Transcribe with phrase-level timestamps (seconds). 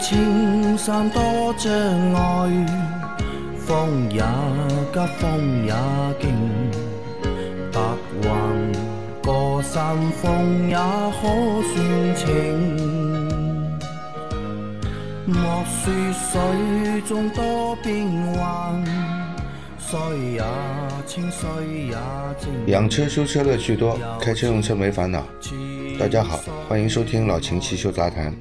[0.00, 1.22] 青山多
[1.58, 1.70] 障
[2.14, 2.66] 碍，
[3.58, 4.22] 风也
[4.92, 5.74] 急，风也
[6.18, 6.30] 劲，
[7.70, 7.80] 白
[8.22, 8.72] 云
[9.22, 11.28] 过山峰也可
[11.68, 12.26] 算情。
[15.26, 18.82] 莫说水中多变幻，
[19.78, 19.98] 水
[20.32, 20.42] 也
[21.06, 21.48] 清，水
[21.88, 21.96] 也
[22.38, 22.48] 静。
[22.68, 25.22] 养车修车乐趣多，开车用车没烦恼。
[25.98, 28.34] 大家好，欢迎收听老秦汽修杂谈，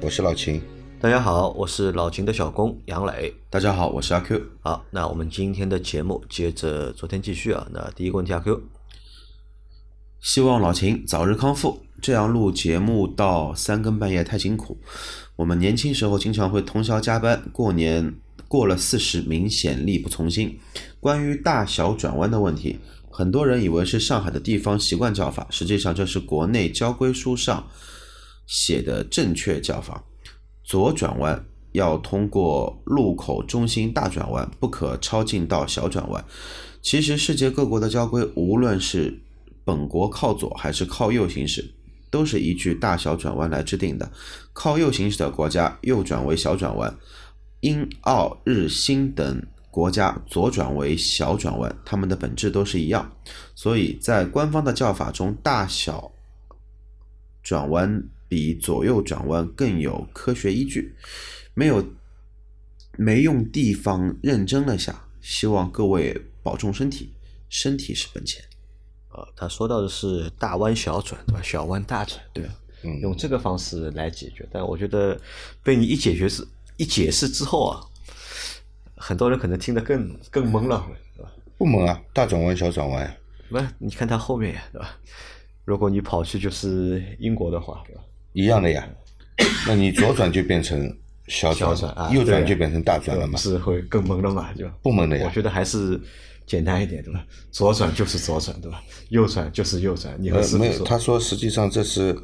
[0.00, 0.62] 我是老秦。
[1.04, 3.34] 大家好，我是老秦的小工杨磊。
[3.50, 4.40] 大家好，我是阿 Q。
[4.62, 7.68] 好，那我们今天的节目接着昨天继续啊。
[7.74, 8.62] 那第一个问题，阿 Q，
[10.22, 11.82] 希望老秦早日康复。
[12.00, 14.78] 这样录节目到三更半夜太辛苦。
[15.36, 18.14] 我们年轻时候经常会通宵加班，过年
[18.48, 20.58] 过了四十明显力不从心。
[21.00, 22.78] 关于大小转弯的问题，
[23.10, 27.68] 很多人以为是上海的地方习惯叫法，实际上这是国内交规书上
[28.46, 30.02] 写的正确叫法。
[30.64, 36.24] 左转弯要通过路口中心大转弯，不可超近道小转弯。
[36.80, 39.20] 其实世界各国的交规，无论是
[39.64, 41.74] 本国靠左还是靠右行驶，
[42.10, 44.10] 都是依据大小转弯来制定的。
[44.52, 46.96] 靠右行驶的国家右转为小转弯，
[47.60, 53.10] 英、澳、日、新等国家左转为小转弯，它们的本质都是一样。
[53.54, 56.12] 所以在官方的叫法中，大小
[57.42, 58.04] 转弯
[58.34, 60.92] 比左右转弯更有科学依据。
[61.54, 61.86] 没有
[62.98, 67.12] 没用地方认真了下，希望各位保重身体，
[67.48, 68.42] 身体是本钱。
[69.12, 71.40] 呃，他说到的是大弯小转，对吧？
[71.44, 72.52] 小弯大转，对吧？
[72.82, 75.16] 嗯用这个方式来解决，但我觉得
[75.62, 76.44] 被你一解决是
[76.76, 77.80] 一解释之后啊，
[78.96, 80.84] 很多人可能听得更更懵了，
[81.16, 81.30] 对吧？
[81.56, 83.16] 不懵啊，大转弯小转弯呀。
[83.48, 84.98] 不是，你看他后面呀，对吧？
[85.64, 88.02] 如果你跑去就是英国的话，对吧？
[88.34, 88.86] 一样的呀。
[89.66, 90.94] 那你左转就变成
[91.28, 93.38] 小转，小转啊右转就变成大转了嘛？
[93.38, 94.52] 是会更懵了嘛？
[94.52, 95.98] 就不懵的呀我觉得还是
[96.46, 97.24] 简单一点，对吧？
[97.50, 98.82] 左转就是左转，对吧？
[99.08, 102.14] 右转就是右转，你和呃，没有，他说实际上这是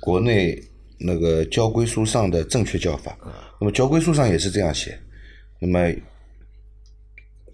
[0.00, 0.62] 国内
[0.98, 3.16] 那个交规书上的正确叫法。
[3.24, 3.32] 嗯
[3.62, 4.98] 那么交规书上也是这样写。
[5.58, 5.78] 那么，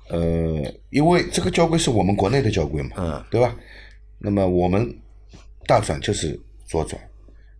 [0.09, 3.56] 呃，因为这个交规是我们国内的交规嘛，嗯对吧？
[4.19, 4.97] 那么我们
[5.66, 7.00] 大转就是左转，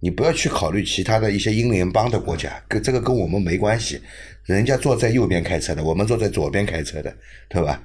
[0.07, 4.01] 你不要去考虑其他的一些英联邦的国家，跟这个跟我们没关系。
[4.45, 7.13] 人家坐在右边开车的，我们坐在左边开车的，
[7.49, 7.83] 对吧？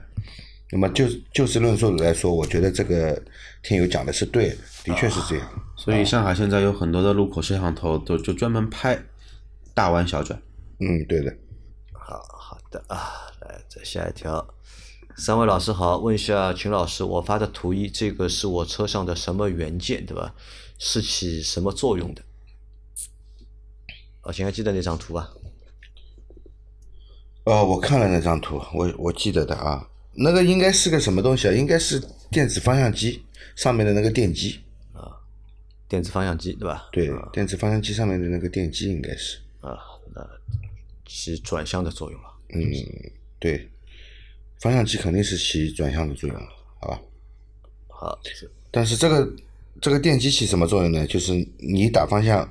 [0.72, 3.20] 那么就就事论事来说，我觉得这个
[3.64, 5.50] 听友讲的是对的，的确是这样。
[5.76, 9.00] 所以上海现在有很多的路口摄像头都就专门拍
[9.74, 10.40] 大弯小转。
[10.80, 11.36] 嗯，对的。
[11.92, 14.48] 好好的啊，来再下一条。
[15.18, 20.36] 三位老师好，问一下秦老师，我发的图一，这个是我车上的什么原件，对吧？
[20.84, 22.24] 是起什么作用的？
[24.24, 25.32] 老秦还记得那张图吧？
[27.44, 31.52] 哦，我看了那张图，我我记得的啊，那个应该是个什么东西啊？
[31.52, 33.24] 应该是电子方向机
[33.56, 34.60] 上面的那个电机
[34.94, 35.22] 啊，
[35.88, 36.90] 电子方向机，对吧？
[36.92, 39.78] 对，电子方向机上面的那个电机应该是，啊，
[40.16, 40.28] 那
[41.06, 42.28] 起转向的作用了。
[42.56, 42.60] 嗯，
[43.38, 43.70] 对，
[44.60, 46.40] 方向机肯定是起转向的作用，
[46.80, 47.02] 好吧？
[47.88, 48.20] 好，
[48.72, 49.32] 但是这个
[49.80, 51.06] 这个电机起什么作用呢？
[51.08, 52.48] 就是你打方向，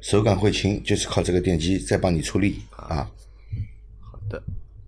[0.00, 3.10] 手感会轻，就是靠这个电机在帮你出力啊。
[4.00, 4.42] 好的，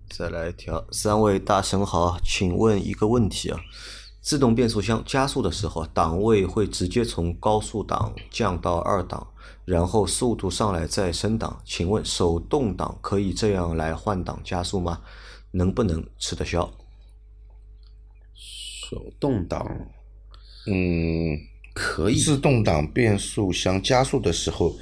[0.09, 0.85] 再来一条。
[0.91, 3.59] 三位大神好，请问一个问题啊，
[4.21, 9.27] 自动变速箱加速的时候，档位会直接从高速档降到二档，
[9.63, 11.61] 然后速度上来再升档。
[11.63, 15.01] 请问手动挡可以这样来换挡加速吗？
[15.51, 16.69] 能不能吃得消？
[18.33, 19.65] 手动挡
[20.67, 21.37] 嗯，
[21.75, 24.73] 可以，自动挡变速箱加速的时候，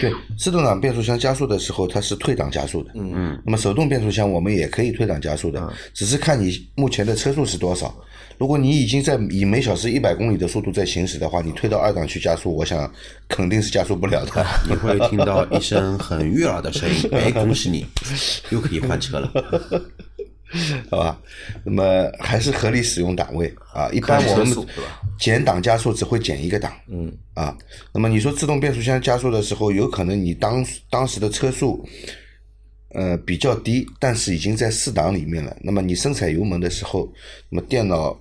[0.00, 2.90] 对，自动挡变速箱加速的时候，它是退档加速的。
[2.94, 7.94] 嗯嗯，那么手动变速箱我们也可以退档加速的，只是看你目前的车速是多少。
[8.38, 12.90] 如果你已经在以每小时一百公里的速度在行驶的话，你退到二档去加速，我想
[13.28, 14.46] 肯定是加速不了的。
[14.66, 17.84] 你会听到一声很悦耳的声音，哎，恭喜你，
[18.48, 19.30] 又可以换车了。
[20.90, 21.20] 好吧？
[21.64, 23.88] 那么还是合理使用档位啊。
[23.92, 24.66] 一般我们
[25.18, 26.72] 减档加速只会减一个档。
[26.88, 27.56] 嗯啊，
[27.94, 31.86] 那么你说自动变速箱加速的时候，有可能你当当时的车速，
[32.94, 35.56] 呃比较低，但是已经在四档里面了。
[35.62, 37.10] 那么你深踩油门的时候，
[37.48, 38.18] 那么电脑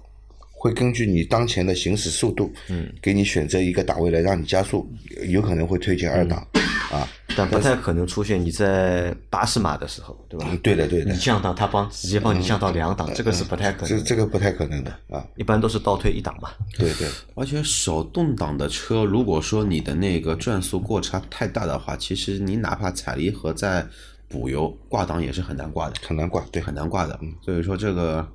[0.52, 4.88] 会根据你当前的行驶速度，嗯，给你选择一个档位来让你加速，
[5.28, 6.48] 有可能会推荐二档，
[6.92, 7.08] 啊，
[7.38, 10.48] 但不太可能出现你在八十码的时候，对吧？
[10.50, 14.10] 嗯，对的对的你，降档，它帮直接帮你降到两档，这个是不太可这能的。
[14.10, 16.50] 这个不太可能的啊，一般都是倒退一档嘛。
[16.78, 23.88] 对对，而且手动挡的车，如果说你的那个转速过差太大的话，其实你哪怕踩离合再
[24.28, 27.20] 补油，挂档也是很难挂的，很难挂，对，很难挂的。
[27.44, 28.28] 所以说这个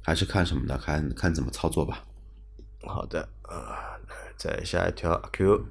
[0.00, 0.78] 还是看什么呢？
[0.78, 2.04] 看看怎么操作吧。
[2.86, 3.98] 好的，啊，
[4.36, 5.66] 再下一条 Q，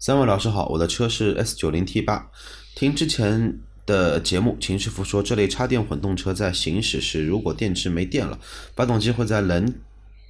[0.00, 2.30] 三位老师好，我的车是 S 九零 T 八。
[2.74, 8.40] 听之前的节目，秦师傅说，这类插电混动车在行驶时，如果电池没电了，
[8.74, 9.74] 发动机会在冷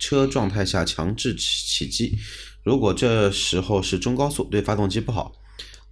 [0.00, 2.18] 车状态下强制起起机。
[2.64, 5.30] 如果这时候是中高速，对发动机不好。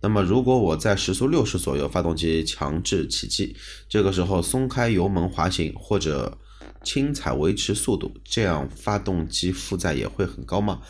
[0.01, 3.55] 那么，如果我在时速六十左右，发动机强制起机，
[3.89, 6.37] 这个时候松开油门滑行或者
[6.83, 10.81] 轻踩维持速度，这样发动机负载也会很高吗？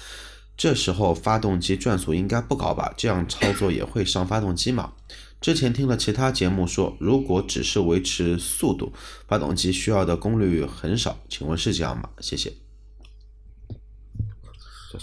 [0.58, 2.92] 这时候发动机转速应该不高吧？
[2.96, 4.92] 这样操作也会伤发动机吗？
[5.40, 8.92] 之前听了其他节目说，如果只是维持速度，
[9.28, 12.10] 发动机需要的功率很少，请问是这样吗？
[12.18, 12.52] 谢谢。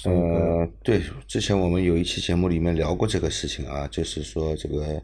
[0.04, 5.02] 呃，对，之前我们有一期节目里面聊过这个事情啊，就是说这个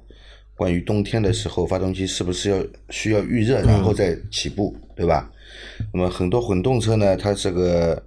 [0.53, 5.31] 关于冬天的时候，发动机是不是要需要预热然后再起步，对吧？
[5.93, 8.03] 那么很多混动车呢，它这个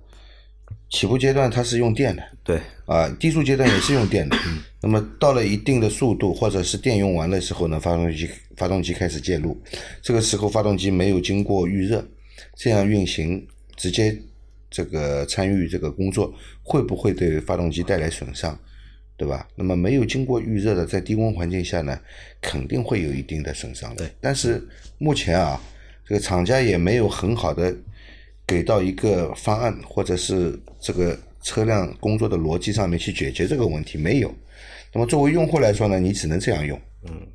[0.94, 4.37] 起步阶段它是用电的对，啊，低速阶段也是用电的。
[4.81, 9.61] 那么到了一定的速度或者是电用完的时候呢，发动机发动机开始介入，
[10.00, 12.06] 这个时候发动机没有经过预热，
[12.55, 13.44] 这样运行
[13.75, 14.17] 直接
[14.70, 16.32] 这个参与这个工作，
[16.62, 18.56] 会不会对发动机带来损伤？
[19.17, 19.46] 对吧？
[19.55, 21.99] 那么没有经过预热的，在低温环境下呢，
[22.41, 24.05] 肯定会有一定的损伤的。
[24.05, 24.61] 对但是
[24.99, 25.61] 目前啊，
[26.06, 27.75] 这个厂家也没有很好的
[28.44, 34.31] 给到一个方案，或者是这个车辆工作的逻辑上面去解决这个问题，没有。
[34.93, 36.79] 那么作为用户来说呢，你只能这样用，
[37.09, 37.27] 嗯，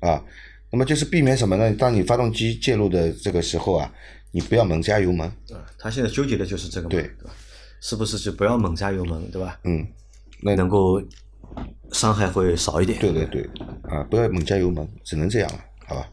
[0.00, 0.22] 啊，
[0.70, 1.72] 那么就是避免什么呢？
[1.78, 3.90] 当你发动机介入的这个时候啊，
[4.30, 7.34] 你不要猛加油门，啊，他现在纠结的就是这个嘛，对吧？
[7.80, 9.58] 是不是就不要猛加油门，对吧？
[9.64, 9.86] 嗯，
[10.42, 11.02] 那能够
[11.92, 12.98] 伤害会少一点。
[13.00, 13.42] 对对对，
[13.84, 16.06] 啊，不要猛加油门，只能这样了，好吧？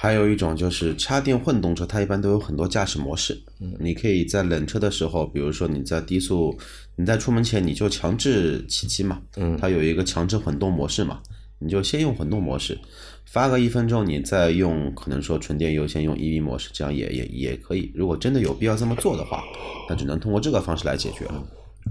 [0.00, 3.36] 还有一种就是插电混动车，它一般都有很多驾驶模式。
[3.58, 6.56] 嗯，你可以在冷车的时候，比如说你在低速，
[6.94, 9.20] 你在出门前你就强制启机嘛。
[9.34, 11.20] 嗯它有一个强制混动模式嘛，
[11.58, 12.78] 你就先用混动模式，
[13.24, 17.90] 发个一分钟，你再用可能说纯电优先用 EV 模式，这样也也也可以。
[17.92, 19.42] 如果真的有必要这么做的话，
[19.88, 21.44] 那只能通过这个方式来解决了。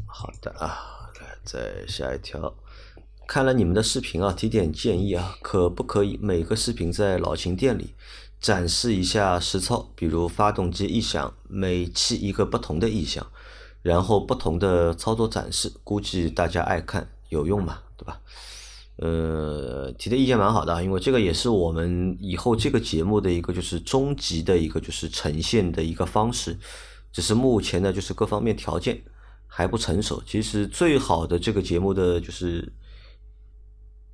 [0.05, 0.79] 好的啊，
[1.19, 1.59] 来再
[1.89, 2.55] 下一条。
[3.27, 7.93] 看了你们的视频啊，提点建议啊，可不可以每个视频在老秦店里
[8.39, 9.91] 展示一下实操？
[9.95, 13.27] 比如发动机异响，每期一个不同的异响，
[13.81, 18.21] 然后不同的操作展示，估计大家爱看，有用嘛，对吧？
[18.95, 26.57] 呃，提的意见蛮好的，因为这个也是我们以后这个节目的一个就是终极的一个就是呈现的一个方式，
[27.11, 29.03] 只是目前呢就是各方面条件
[29.45, 30.23] 还不成熟。
[30.25, 32.71] 其实最好的这个节目的就是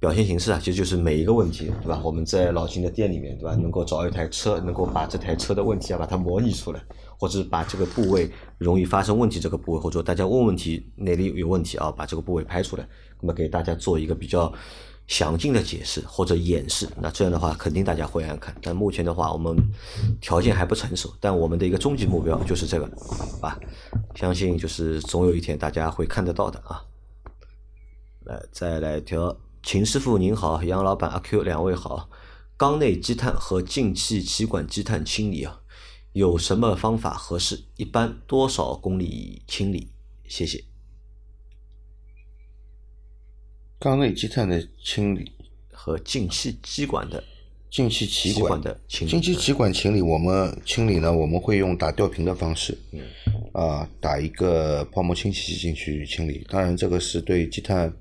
[0.04, 2.02] 表现形式啊，其实就是每一个问题，对吧？
[2.04, 3.56] 我们在老秦的店里面，对吧？
[3.56, 6.84] 能够找一台车，能够把这台车的问题啊把它模拟出来，
[7.18, 12.86] 或者把这个部位容易发生问题这个部位，或者大家问问题哪里有问题啊，把这个部位拍出来，
[13.22, 14.52] 那么给大家做一个比较
[15.08, 16.86] 详尽的解释或者演示。
[17.00, 18.54] 那这样的话，肯定大家会爱看。
[18.62, 19.56] 但目前的话，我们
[20.20, 23.58] 条件还不成熟，但我们的一个终极目标就是这个，好吧？
[24.16, 26.84] 相信就是总有一天大家会看得到的啊。
[28.26, 32.10] 来，再来一条，秦师傅您好，杨老板阿 Q 两位好，
[32.58, 35.62] 缸内积碳和进气歧管积碳清理啊，
[36.12, 37.64] 有什么方法合适？
[37.78, 39.88] 一般多少公里清理？
[40.28, 40.66] 谢谢。
[43.80, 45.32] 缸内积碳的清理，
[45.72, 47.24] 和进气歧管的
[47.72, 52.78] 进气气气管的清理进气歧管清理，我们清理呢，我们会用打吊瓶的方式，
[53.54, 56.46] 啊，打一个泡沫清洗剂进去清理。
[56.50, 57.92] 当然，这个是对积碳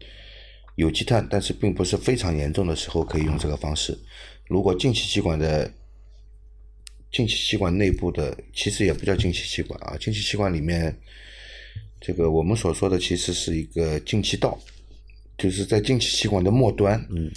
[0.76, 3.98] 有积碳，但是并不是非常严重的时候可以用这个方式。
[4.48, 5.70] 如果进气气管的
[7.10, 10.94] 进气气管内部的，其实也不叫进气气管啊，进气气管里面，
[12.00, 14.58] 这个我们所说的其实是一个进气道，
[15.36, 17.30] 就是在进气气管的末端，嗯，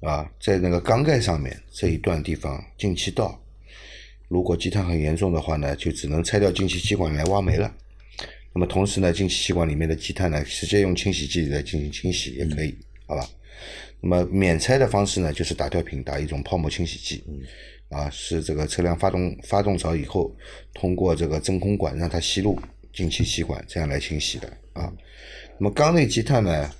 [0.00, 3.40] 啊，在那个缸盖上面这一段地方进气道，
[4.28, 7.72] 如果积碳很严重的话呢，就只能拆掉进气气管来挖煤了。
[8.56, 12.74] 那么同时呢，进气气管里面的积碳呢，直接用清洗剂来进行清洗也可以，
[13.06, 13.28] 好吧？
[14.00, 17.22] 那么免拆的方式呢，就是打吊瓶，打一种泡沫清洗剂，
[17.90, 20.34] 啊，是这个车辆发动发动着以后，
[20.72, 22.58] 通过这个真空管让它吸入
[22.94, 24.90] 进气气管，这样来清洗的啊。
[25.58, 26.70] 那么缸内积碳呢，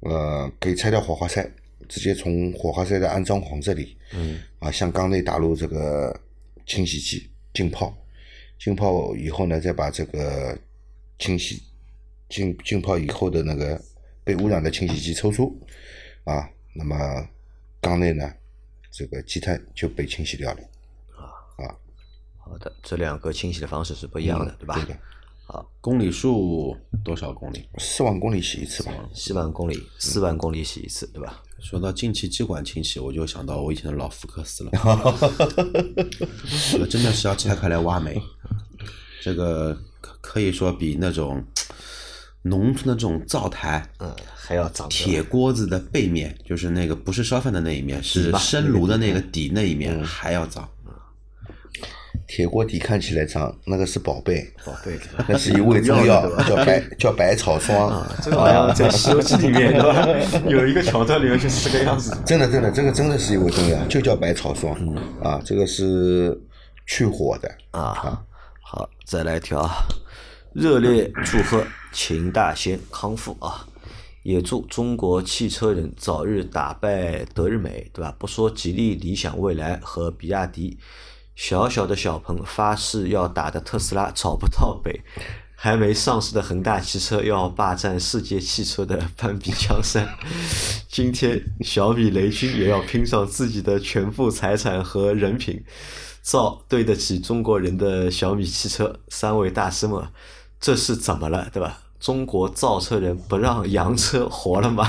[0.00, 1.48] 呃，可以拆掉火花塞，
[1.88, 6.12] 直接从火花塞的安装孔这里，嗯，啊，向缸内打入这个
[6.66, 7.96] 清洗剂浸泡，
[8.58, 10.58] 浸泡以后呢，再把这个
[11.22, 11.62] 清洗
[12.28, 13.80] 浸浸泡以后的那个
[14.24, 15.56] 被污染的清洗剂抽出，
[16.24, 16.96] 啊，那么
[17.80, 18.28] 缸内呢，
[18.90, 20.58] 这个积碳就被清洗掉了。
[21.16, 21.22] 啊
[21.64, 21.78] 啊
[22.38, 24.74] 好的，这两个清洗的方式是不一样的，对吧？
[24.74, 24.98] 对的，
[25.80, 27.68] 公里数多少公里？
[27.78, 28.92] 四万公里洗一次吧。
[29.14, 31.40] 四万公里，四万公里洗一次，对吧？
[31.60, 34.72] 说到进气气管清洗，我就想到我以前的老福克斯了，
[36.72, 38.20] 这个真的是要拆开来挖煤。
[39.22, 41.42] 这个可可以说比那种
[42.42, 50.68] 农村的这种灶台嗯，还要脏铁锅子的背面，就是那个不是烧饭的那一面，是生炉的那个底那一面还要脏。
[52.28, 58.06] 铁锅底看起来脏，那个是宝贝，宝贝， 那是一味中药，叫白叫百草霜。
[58.22, 59.74] 这个好像在《西游记》里面？
[60.48, 62.16] 有一个桥段里面就是这个样子。
[62.24, 64.74] 真的真的，这个真的是一味中药，就叫百草霜。
[65.22, 66.38] 啊，这个是
[66.86, 67.50] 去火的。
[67.72, 68.22] 啊，
[68.74, 69.84] 好，再来一条啊，
[70.54, 71.62] 热烈祝贺
[71.92, 73.66] 秦大仙康复啊！
[74.22, 78.14] 也祝中国汽车人早日打败德日美，对吧？
[78.18, 80.78] 不说吉利、理想、蔚来和比亚迪，
[81.34, 85.02] 小小的小鹏发誓要打的特斯拉找不到北，
[85.54, 90.08] 还没上市的恒大汽车要霸占世界汽车的半壁江山。
[90.88, 95.62] 今天小米雷军也要拼上自己的全部财产和人品，
[96.22, 98.98] 造对得起中国人的小米汽车。
[99.08, 100.02] 三位大师们，
[100.58, 101.78] 这是怎么了，对吧？
[102.00, 104.88] 中国造车人不让洋车活了吗？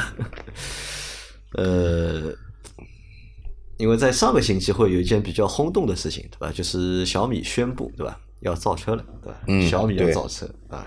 [1.57, 2.33] 呃，
[3.77, 6.51] 因为在上个星期会有一件比较轰动的事情，对吧？
[6.51, 8.19] 就是小米宣布，对吧？
[8.39, 9.39] 要造车了，对吧？
[9.47, 10.85] 嗯小米要造车啊！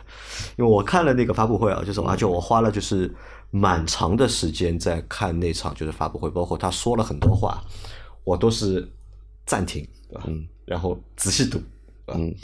[0.59, 3.11] 因为我看了那个发布会啊，就是而且我花了就是
[3.51, 7.63] 蛮长的时间在看那场就是发布会，包括他说了很多话，
[8.25, 8.87] 我都是
[9.47, 9.87] 暂停？
[10.27, 11.61] 嗯然后仔细读，
[12.07, 12.35] 嗯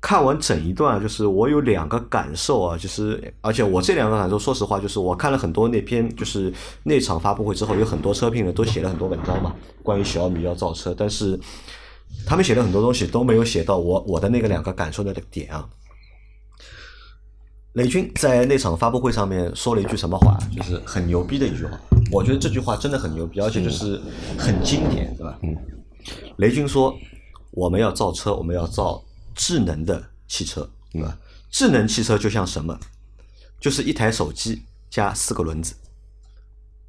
[0.00, 6.52] 看完整一段，就是我有两个感受啊，就是而且我这两个感受，说实话，就是我看了很多那篇，就是
[6.84, 11.38] 那场发布会之后，有很多车评人都写了很多文章嘛，关于小米要造车，但是
[12.24, 15.68] 他们写了很多东西都没有写到我我的那个两个感受的点啊。
[17.72, 21.80] 雷军在那场发布会上面说了一句什么话，就是很牛逼的一句话，
[22.12, 24.00] 我觉得这句话真的很牛逼，而且就是
[24.38, 25.38] 很经典，对吧？
[25.42, 25.56] 嗯。
[26.36, 26.96] 雷军说
[27.52, 29.02] ：“我们要造车，我们要造
[29.34, 31.18] 智能的汽车，对吧？
[31.50, 32.78] 智能汽车就像什么？
[33.60, 35.74] 就是一台手机加四个轮子。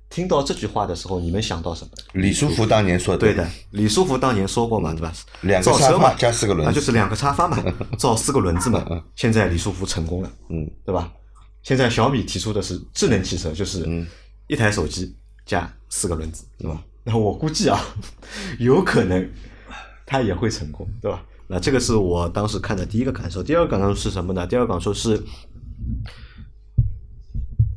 [0.09, 1.91] 听到这句话的时候，你们想到什么？
[2.13, 3.19] 李书福当年说的。
[3.19, 5.13] 对的，李书福当年说过嘛，对吧？
[5.41, 7.57] 两个沙造车嘛发加四个轮子啊，就是两个沙发嘛，
[7.99, 8.85] 造四个轮子嘛。
[9.15, 11.11] 现在李书福成功了，嗯，对吧？
[11.63, 13.85] 现在小米提出的是智能汽车，就是
[14.47, 15.13] 一台手机
[15.45, 16.81] 加四个轮子，对吧？
[17.09, 17.79] 那我估计啊，
[18.59, 19.29] 有可能
[20.05, 21.23] 他也会成功，对吧？
[21.47, 23.41] 那这个是我当时看的第一个感受。
[23.41, 24.45] 第二个感受是什么呢？
[24.45, 25.23] 第二个感受是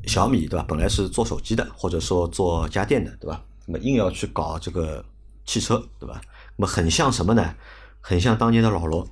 [0.09, 0.67] 小米，对吧？
[0.69, 3.41] 本来是做手机的，或者说做家电的，对吧？
[3.67, 5.05] 那么硬要去搞这个
[5.45, 6.21] 汽车，对吧？
[6.57, 7.55] 那么很像什么呢？
[8.01, 9.07] 很像当年的老罗，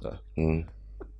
[0.00, 0.64] 对嗯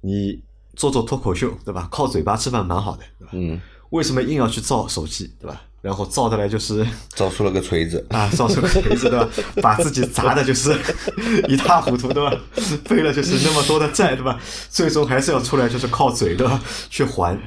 [0.00, 0.42] 你
[0.76, 1.86] 做做脱口秀，对吧？
[1.92, 3.30] 靠嘴巴吃饭蛮好的，对吧？
[3.34, 5.62] 嗯，为什么硬要去造手机，对吧？
[5.82, 8.04] 然后造的来就是 造出了个锤子。
[8.10, 9.28] 啊，造出个锤子，对吧？
[9.62, 10.78] 把自己砸的就是
[11.48, 12.36] 一塌糊涂，对吧？
[12.88, 14.38] 背了就是那么多的债，对吧？
[14.68, 16.62] 最终还是要出来，就是靠嘴，对吧？
[16.90, 17.38] 去还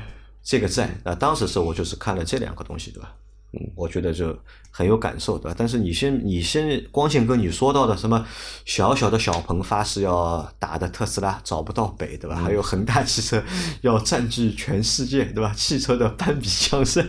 [0.43, 0.99] 这个债。
[1.03, 3.13] 那当时是我就是看了这两个东西，对吧？
[3.53, 4.35] 嗯，我觉得就
[4.71, 5.55] 很有感受，对吧？
[5.57, 8.25] 但是你先，你先，光线哥你说到的什么
[8.65, 12.35] 小小的小鹏发誓要打的特斯拉找不到北，对吧？
[12.35, 13.43] 还有恒大汽车
[13.81, 15.53] 要占据全世界，对吧？
[15.55, 17.07] 汽车的半壁江山，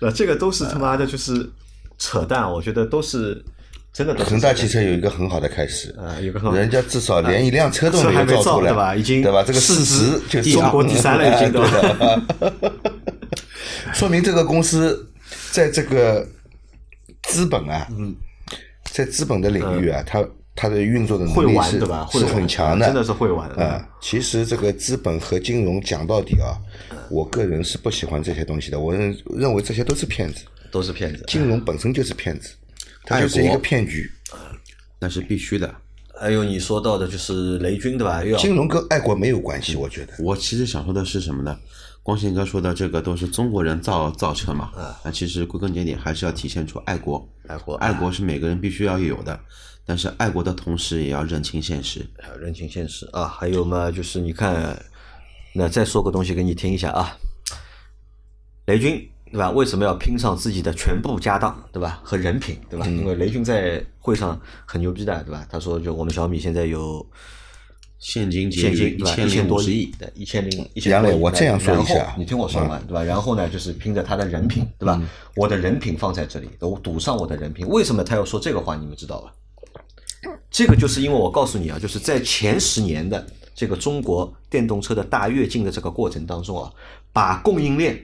[0.00, 1.50] 那这个都是他妈的就是
[1.98, 3.44] 扯淡，我觉得都是
[3.92, 8.96] 真的恒大汽车有一个很好的开始，啊，有个很好人家至少连一辆车都没有造出来，对吧？
[8.96, 9.42] 已经对吧？
[9.42, 12.60] 这个市值就中国第三了，已经 对吧？
[13.92, 15.08] 说明这个公司
[15.54, 16.26] 在这个
[17.22, 18.12] 资本啊，嗯
[18.90, 22.08] 在资本的领域啊，它它的运作的会能力是玩对吧？
[22.10, 23.88] 是很强的，真的是会玩啊。
[24.00, 26.58] 其实这个资本和金融讲到底啊，
[27.08, 31.22] 我个人是不喜欢这些东西的，我认认为这些都是骗子，都是骗子。
[31.28, 32.50] 金融本身就是骗子，
[33.04, 34.10] 它就是一个骗局。
[34.98, 35.72] 那是必须的。
[36.18, 38.20] 还有你说到的就是雷军对吧？
[38.38, 40.14] 金融跟爱国没有关系，我觉得。
[40.18, 41.56] 我其实想说的是什么呢？
[42.04, 44.70] 光贤哥说的这个都是中国人造造车嘛，
[45.02, 47.26] 那其实归根结底还是要体现出爱国。
[47.48, 49.40] 爱国爱国是每个人必须要有的，
[49.86, 52.06] 但是爱国的同时也要认清现实。
[52.22, 54.78] 还有人情现实啊，还有嘛，就是你看，
[55.54, 57.16] 那再说个东西给你听一下啊。
[58.66, 59.50] 雷军对吧？
[59.50, 62.00] 为什么要拼上自己的全部家当，对吧？
[62.04, 62.86] 和人品，对吧？
[62.86, 65.46] 因为雷军在会上很牛逼的，对吧？
[65.50, 67.04] 他说，就我们小米现在有
[68.04, 68.98] 现金结余？
[68.98, 71.14] 一千一千多零五十亿，对，一千零一千杨多亿。
[71.14, 73.02] 磊我这样说一下你听我说完，对吧？
[73.02, 75.00] 然后呢，就是拼着他的人品，对吧？
[75.34, 77.66] 我的人品放在这里，我赌上我的人品。
[77.66, 78.76] 为什么他要说这个话？
[78.76, 79.32] 你们知道吧？
[80.50, 86.70] 这个就是因为我告诉你啊，就是在前十年的这个中国电动车的大跃进的这个过程当中啊，
[87.10, 87.98] 把供应链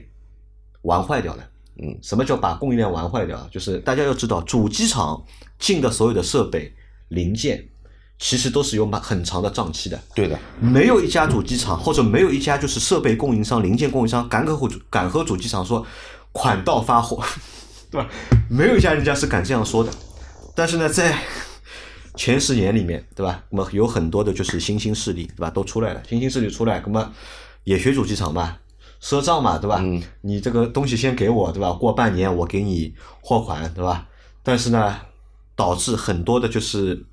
[0.81, 1.47] 玩坏掉了。
[1.79, 3.47] 嗯，什么叫把供应链玩坏掉啊？
[3.51, 5.23] 就是大家要知道，主机厂
[5.59, 6.73] 进的所有的设备
[7.09, 7.63] 零件，
[8.23, 9.99] 其实都是有蛮很长的账期的。
[10.13, 15.83] 对的，没有一家主机厂或者没有一家就是设备供应商、零件供应商敢和主敢和主机厂说
[16.31, 17.21] 款到发货，
[17.89, 18.07] 对吧？
[18.47, 19.91] 没有一家人家是敢这样说的。
[20.55, 21.17] 但是呢，在
[22.15, 23.43] 前十年里面，对吧？
[23.49, 25.49] 那么有很多的就是新兴势力，对吧？
[25.49, 27.11] 都出来了，新兴势力出来，那么
[27.63, 28.57] 也学主机厂嘛，
[29.01, 29.79] 赊账嘛，对吧？
[29.81, 31.73] 嗯你这个东西先给我，对吧？
[31.73, 34.05] 过半年我给你货款，对吧？
[34.43, 34.95] 但是呢，
[35.55, 37.03] 导致很多的就是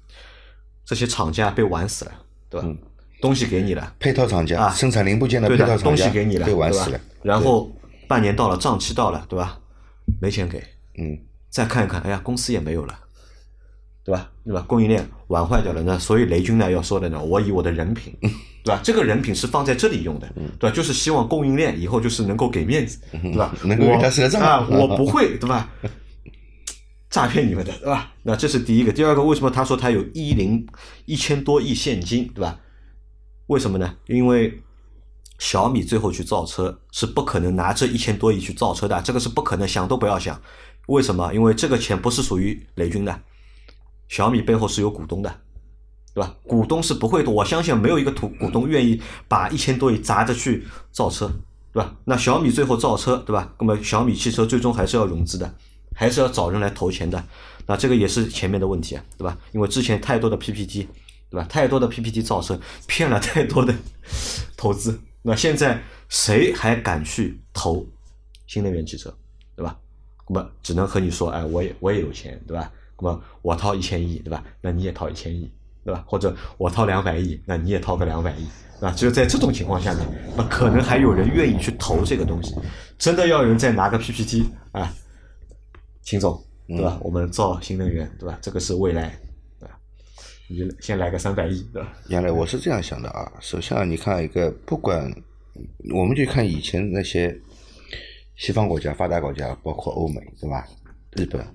[0.89, 2.13] 这些厂家被玩死了，
[2.49, 2.67] 对吧？
[2.67, 2.77] 嗯
[3.21, 7.01] 东西给你了，配套厂家、啊生产零部件的对的，配套厂家东西给你了，被玩对吧死了。
[7.21, 7.69] 然后
[8.07, 9.59] 半年到了，账期到了，对吧？
[10.21, 10.63] 没钱给，
[10.97, 11.19] 嗯，
[11.51, 12.97] 再看一看，哎呀，公司也没有了，
[14.05, 14.31] 对吧？
[14.45, 14.65] 对吧？
[14.69, 18.17] 供应链玩坏掉了，那所以雷军呢要说的呢，我以我的人品，
[18.65, 18.81] 对吧？
[18.85, 20.77] 这个人品是放在这里用的，对吧？
[20.77, 23.53] 就是希望供应链以后就是能够给面子，对吧？
[23.65, 25.69] 能够给他赊账啊，我不会，对吧？
[27.11, 28.13] 诈骗你们的，对吧？
[28.23, 28.93] 那这是第一个。
[28.93, 30.67] 第二个，为什么他说他有一零
[31.07, 32.61] 一千多亿现金，对吧？
[33.47, 33.97] 为什么呢？
[34.07, 34.63] 因为
[35.39, 40.39] 小米最后去造车是不可能拿这一千多亿去造车的，这个是不可能，想都不要想。
[40.89, 41.33] 为什么？
[41.33, 43.23] 因为这个钱不是属于雷军的，
[44.09, 45.41] 小米背后是有股东的，
[46.13, 46.35] 对吧？
[46.43, 51.31] 股东是不会的，我相信没有一个股股东愿意把一千多亿砸着去造车，
[51.73, 51.97] 对吧？
[52.05, 53.55] 那小米最后造车，对吧？
[53.59, 55.55] 那么小米汽车最终还是要融资的，
[55.99, 57.21] 还是要找人来投钱的。
[57.67, 59.37] 那这个也是前面的问题啊，对吧？
[59.51, 60.89] 因为之前太多的 PPT，
[61.29, 61.45] 对吧？
[61.51, 63.75] 太多的 PPT 造车骗了太多的
[64.57, 67.85] 投资，那现在谁还敢去投
[68.47, 69.13] 新能源汽车，
[69.57, 69.77] 对吧？
[70.29, 72.71] 那么只能和你说，哎，我也我也有钱，对吧？
[73.01, 74.45] 那么我掏一千亿，对吧？
[74.61, 75.51] 那你也掏一千亿，
[75.85, 76.05] 对吧？
[76.07, 78.47] 或者我掏两百亿，那你也掏个两百亿，
[78.81, 80.07] 啊，只有在这种情况下面，
[80.37, 82.55] 那可能还有人愿意去投这个东西。
[82.97, 84.91] 真的要有人再拿个 PPT 啊，
[86.09, 86.99] 秦总，对吧？
[87.03, 88.39] 我们造新能源，对吧？
[88.41, 89.15] 这个是未来，
[89.61, 89.79] 对吧？
[90.49, 91.95] 你先来个三百亿，对吧？
[92.09, 93.31] 原来我是这样想的啊。
[93.43, 95.15] 首先啊，你看一个，不管
[95.93, 97.39] 我们就看以前那些
[98.37, 100.67] 西方国家、发达国家，包括欧美，对吧？
[101.13, 101.47] 日本，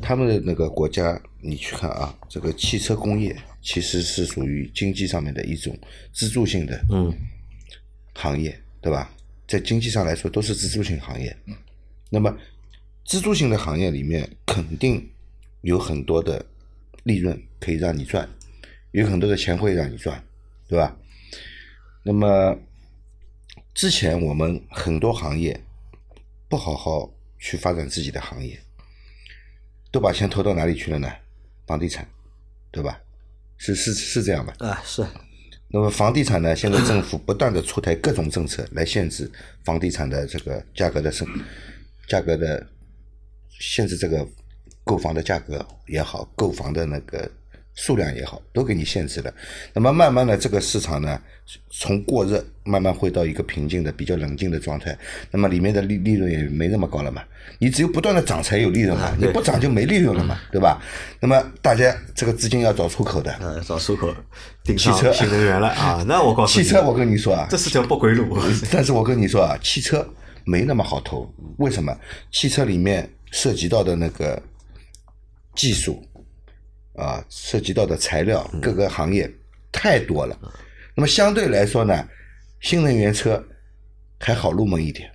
[0.00, 5.78] 他们的那个国家，你去看啊，这个汽车工业其实是属于经济上面的一种
[6.14, 7.12] 支柱性的嗯
[8.14, 9.12] 行业，对吧？
[9.46, 11.36] 在经济上来说都是支柱性行业。
[12.08, 12.34] 那么
[13.04, 15.10] 支柱性的行业里面，肯定
[15.62, 16.46] 有很多的
[17.02, 18.28] 利润可以让你赚，
[18.92, 20.24] 有很多的钱会让你赚，
[20.68, 20.96] 对吧？
[22.02, 22.58] 那么
[23.74, 25.60] 之前我们很多行业
[26.48, 28.60] 不好好去发展自己的行业，
[29.90, 31.12] 都把钱投到哪里去了呢？
[31.66, 32.08] 房地产，
[32.70, 33.00] 对吧？
[33.56, 34.54] 是是是这样吧？
[34.60, 35.06] 啊，是，
[35.68, 39.30] 那么房地产呢，现在政府不断的出台各种政策来限制
[39.64, 41.28] 房地产的这个价格的升，
[42.08, 42.66] 价格的
[43.60, 44.26] 限制这个
[44.82, 47.30] 购房的价格也好，购房的那个
[47.74, 49.32] 数量也好，都给你限制了。
[49.72, 51.20] 那么慢慢的，这个市场呢，
[51.70, 54.98] 从过热慢慢会到一个平静的、比较冷静的状态。
[55.30, 57.22] 那么里面的利利润也没那么高了嘛。
[57.58, 60.82] 你只有不断的涨才有利润嘛啊，你不涨就没利润了嘛，对吧？
[61.20, 64.14] 那么大家这个资金要找出口的，呃，找出口
[64.64, 66.04] 顶上汽车新能源了啊！
[66.08, 68.38] 那我告诉你，汽车我跟你说啊， 这是条不归路。
[68.72, 70.06] 但是我跟你说啊，汽车
[70.44, 71.96] 没那么好投，为什么？
[72.30, 74.40] 汽车里面涉及到的那个
[75.54, 76.02] 技术
[76.94, 79.30] 啊，涉及到的材料，各个行业
[79.72, 80.38] 太多了。
[80.94, 82.08] 那么相对来说呢，
[82.60, 83.42] 新能源车
[84.18, 85.10] 还好入门一点。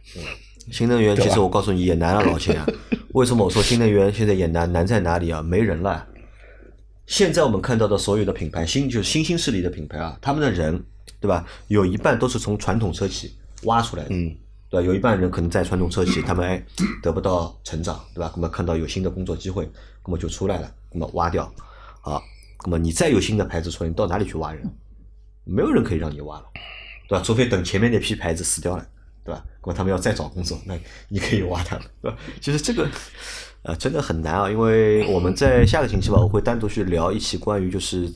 [0.72, 2.66] 新能源其实我告诉你也难了，老钱啊。
[3.14, 4.72] 为什么我说新能源现在也难？
[4.72, 5.42] 难在哪里啊？
[5.42, 6.08] 没人了。
[7.06, 10.84] 现在我们看到的所有的品牌，新就是新兴势力的品牌啊，他们的人，
[11.20, 11.46] 对吧？
[11.68, 14.36] 有一半都是从传统车企挖出来的，嗯，
[14.76, 14.86] 对吧？
[14.86, 16.62] 有一半人可能在传统车企，他们哎
[17.02, 18.30] 得不到成长，对吧？
[18.36, 19.70] 那么看到有新的工作机会，
[20.06, 21.50] 那么就出来了，那么挖掉，
[22.02, 22.22] 好，
[22.66, 24.70] 那么你再有新的牌子出来，你到哪里去挖人？
[25.46, 26.46] 没有人可以让你挖了，
[27.08, 27.24] 对吧？
[27.24, 28.86] 除非等前面那批牌子死掉了，
[29.24, 29.42] 对吧？
[29.62, 32.18] 那么他们要再找工作，那你可以挖他们，对吧？
[32.42, 32.90] 其实这个，
[33.62, 38.12] 呃，真的很难啊，因为我们在下个星期吧，我会单独去聊一期关于就是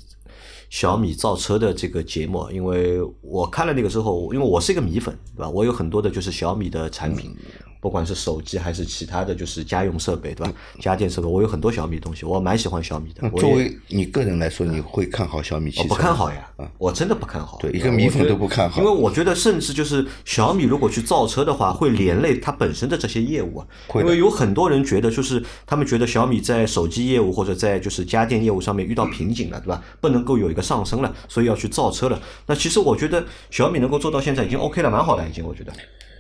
[0.69, 5.49] 小米造车的这个节目，因为我看了那个之后，因为我是一个米粉，对吧？
[5.49, 7.36] 我有很多的就是小米的产品，
[7.80, 10.54] 不管是手机还是其他的就是家用设备，对吧？
[10.80, 15.74] 家电设备，我有很多小米的东西，我蛮喜欢小米的作为你个人来说，你会看好小米？
[15.78, 17.58] 我不看好呀，我真的不看好。
[17.62, 23.68] 对一个米粉都不看好因为我觉得甚至就是小米如果去造车的话，会连累它本身的这些业务啊。
[23.96, 29.82] 因为有很多人觉得，就是他们觉得小米在手机业务或者在就是家电业务上面遇到瓶颈了，对吧？
[30.02, 32.22] 不能够有一个上升了，所以要去造车了。
[32.46, 35.72] 那其实我觉得小米能够做到现在已经 OK 了，蛮好的，已经我觉得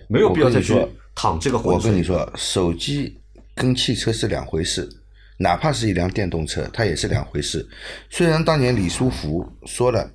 [0.07, 0.73] 没有必要再去
[1.19, 1.89] 淌这个浑水。
[1.89, 3.21] 我跟你说，手机
[3.53, 4.87] 跟汽车是两回事，
[5.37, 7.67] 哪怕是一辆电动车，它也是两回事。
[8.09, 10.09] 虽然当年李书福说了，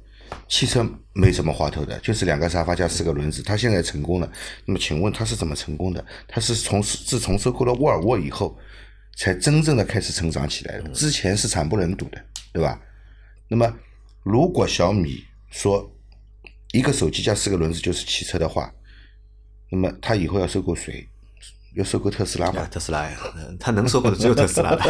[0.48, 4.32] 汽车没什么花头的，就是两个沙发加四个轮子，他现在成功了。
[4.64, 6.02] 那么请问他是怎么成功的？
[6.26, 8.56] 他是从自从收购了沃尔沃以后，
[9.18, 12.18] 才真正的开始成长起来的，之前是惨不忍睹的，
[12.50, 12.80] 对吧？
[13.48, 13.70] 那么
[14.22, 15.86] 如果小米说
[16.72, 18.72] 一个手机加四个轮子就是汽车的话，
[19.74, 21.04] 那么他以后要收购谁？
[21.74, 22.68] 要收购特斯拉啊吗？
[22.70, 24.78] 特斯拉呀，嗯它能收购的只有特斯拉了。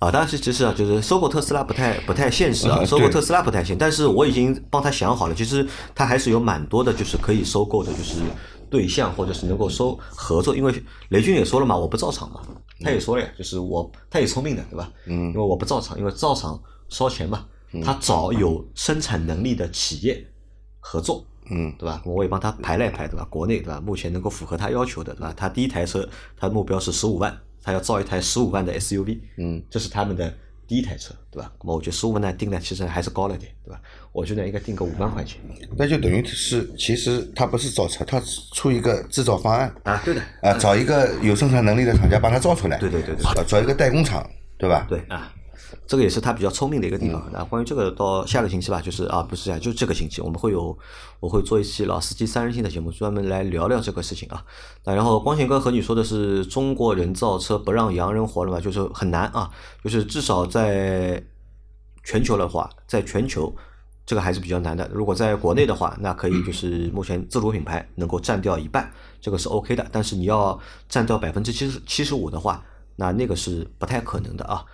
[0.00, 8.20] 啊，当然是其实啊，就是收购特斯拉不太不太现实啊，收购特斯拉不太现，但是我已经帮他想好了，其实他还是有蛮多的，就是可以收购的，就是
[8.68, 10.74] 对象或者是能够收合作，因为
[11.10, 12.40] 雷军也说了嘛，我不造厂嘛，
[12.80, 14.90] 他也说了呀，就是我他也聪明的，对吧？
[15.06, 17.46] 嗯，因为我不造厂，因为造厂烧钱嘛，
[17.84, 20.26] 他找有生产能力的企业
[20.84, 22.02] 合作，嗯，对吧？
[22.04, 23.24] 我也帮他排了一排，对吧？
[23.30, 23.80] 国内对吧？
[23.80, 25.32] 目前能够符合他要求的，对吧？
[25.36, 30.34] 他第一台车，他的目标是十五万，他要造一台十五万的 SUV，嗯，这是他们的
[30.66, 31.52] 第一台车，对吧？
[31.60, 33.80] 那么我觉得十五万呢定的其实还是高了点，对吧？
[34.10, 35.40] 我觉得应该定个五万块钱
[35.76, 38.20] 那就等于是，其实他不是造车，他
[38.52, 44.84] 出一个制造方案啊，对的，啊，找一个有生产能力的厂家帮他造出来，对对对对啊，找一个代工厂，对吧？
[44.88, 45.32] 对啊。
[45.86, 47.30] 这个也是他比较聪明的一个地嗯方。
[47.32, 50.76] 那关于这个，到下个星期吧，就是啊，不是啊，就是这个星期，我们会有
[51.20, 54.44] 我会做一期老司机三人行的节目，专门来聊聊这个事情啊。
[54.84, 59.50] 那然后光贤哥和你说的是中国人造车不让洋人活了嘛，就是很难啊，
[59.82, 61.22] 就是至少在
[62.04, 63.54] 全球的话，在全球
[64.04, 64.90] 这个还是比较难的。
[64.92, 69.86] 如果在国内的话，那可以就是目前自主品牌能够占掉一半，这个是 OK 的。
[69.92, 70.58] 但是你要
[70.88, 72.64] 占掉百分之七十七十五的话，
[72.96, 74.64] 那那个是不太可能的啊。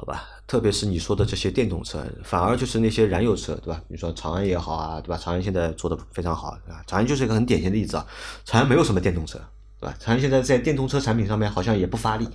[0.00, 3.82] 好吧，特别是你说的这些电动车，反而就是那些燃油车，对吧？
[3.88, 5.18] 你说长安也好啊，对吧？
[5.20, 6.80] 长安现在做的非常好，对吧？
[6.86, 8.06] 长安就是一个很典型的例子啊。
[8.44, 9.40] 长安没有什么电动车，
[9.80, 9.96] 对吧？
[9.98, 12.28] 长安现在在电动车产品上面好像也不发力，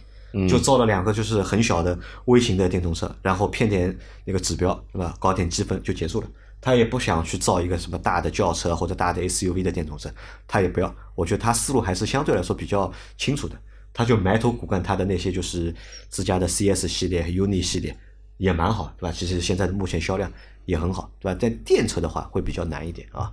[0.50, 5.16] 就造了两个就是很小的微型的电动车，然后骗点那个指标，对吧？
[5.18, 6.28] 搞点积分就结束了。
[6.60, 10.10] 他也不想去造一个什么大的轿车或者大的 SUV 的电动车，
[10.46, 10.94] 他也不要。
[11.16, 13.56] 我觉得他思路还是相对来说比较清楚的。
[13.94, 15.74] 他就埋头苦干他的那些就是
[16.10, 17.96] 自家的 CS 系列、Uni 系列
[18.38, 19.16] 也蛮好，对吧？
[19.16, 20.32] 其实现在目前销量
[20.66, 21.38] 也很好，对吧？
[21.40, 23.32] 但电车的话会比较难一点啊。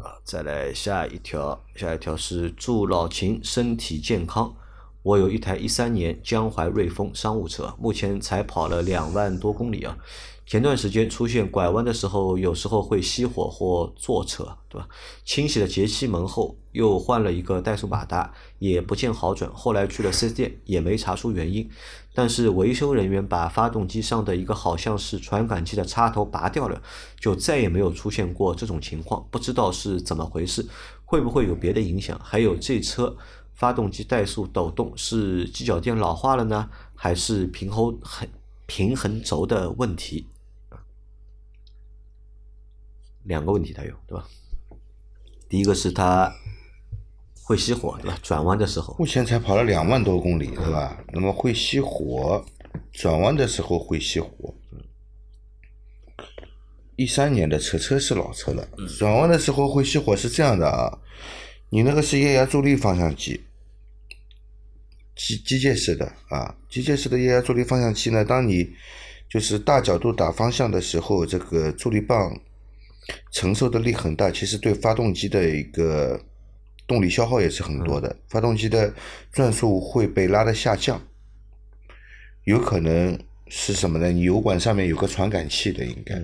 [0.00, 4.54] 啊，再来下一条，下一条是祝老秦身体健康。
[5.02, 9.96] 我有一台一三年江淮瑞风商务车，目前才跑了两万多公里啊。
[10.44, 14.88] 前段时间出现拐弯的时候，有时候会熄火或坐车，对吧？
[15.24, 19.50] 清洗了节气门后，又换了一个怠速马达，也不见好转。
[19.52, 21.70] 后来去了 4S 店，也没查出原因。
[22.14, 26.82] 但是维修人员把发动机上的一个好像是传感器的插头拔掉了，
[27.20, 29.24] 就再也没有出现过这种情况。
[29.30, 30.66] 不知道是怎么回事，
[31.04, 32.18] 会不会有别的影响？
[32.22, 33.16] 还有这车
[33.54, 38.28] 发动机怠速抖动是机脚垫老化了呢，还是平衡很
[38.66, 40.26] 平衡轴的问题？
[43.24, 44.26] 两个问题它有，对吧？
[45.48, 46.32] 第一个是它
[47.48, 48.18] 会熄火，对吧？
[48.22, 51.02] 转弯的时候，目前才跑了两万多公里，对吧？
[51.14, 52.44] 那么会熄火，
[52.92, 54.54] 转弯的时候会熄火。
[56.96, 60.98] 一三年的车，车是老车了，转弯的时候会熄火是这样的啊，
[61.70, 63.40] 你那个是液压助力方向机，
[65.16, 68.68] 机机械式的啊，机械式的液压助力方向器呢，当你
[69.30, 72.38] 就是大角度打方向的时候，这个助力棒
[73.32, 76.20] 承受的力很大，其实对发动机的一个
[76.88, 78.92] 动力消耗也是很多的，发动机的
[79.30, 81.00] 转速会被拉的下降，
[82.44, 84.10] 有可能是什么呢？
[84.10, 86.20] 你油管上面有个传感器的，应该。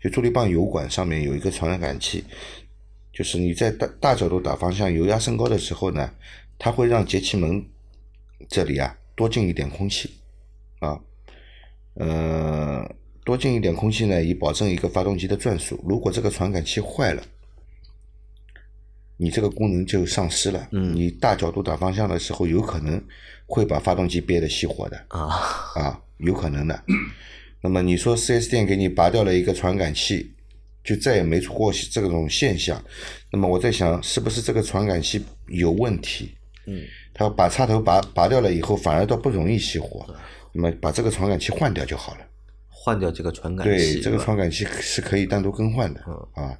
[0.00, 2.22] 就助力泵油管上面有一个传感器，
[3.12, 6.08] 就是你在大大角度打方向，油压升高的时候呢，
[6.58, 7.64] 它会让节气门
[8.48, 10.10] 这里啊多进一点空气
[10.78, 11.00] 啊，
[11.94, 12.88] 呃，
[13.24, 15.82] 多进一点空气呢，以保证一个发动机的转速。
[15.88, 17.22] 如果这个传感器坏了，
[19.16, 20.68] 你这个功能就丧失了。
[20.72, 23.02] 嗯你大角度打方向的时候，有可能
[23.46, 25.26] 会把发动机憋得熄火的啊，
[25.74, 26.82] 啊，有可能的。
[27.62, 30.32] 那么你说 4S 店给你拔掉了一个传感器，
[30.84, 32.80] 就再也没出过这种现象。
[33.32, 36.36] 那么我在想，是不是这个传感器有问题？
[36.66, 36.82] 嗯，
[37.14, 40.06] 他把插头拔拔掉了以后，反而倒不容易熄火。
[40.52, 42.20] 那么把这个传感器换掉就好了。
[42.68, 46.58] 换掉这个传感器，对，这个传感器是可以单独更换的嗯啊。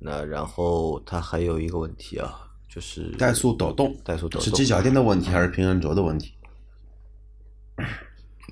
[0.00, 2.34] 那然后它还有一个问题啊，
[2.68, 6.32] 就是怠速抖动，怠速抖动是机脚垫的问题还是平衡轴的问题？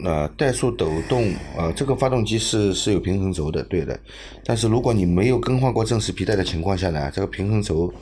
[0.00, 3.98] 那怠速抖动，呃，这个发动机是是有平衡轴的，对的。
[4.44, 7.92] 但是如果你没有更换过正时皮带的情况下呢，这个平衡轴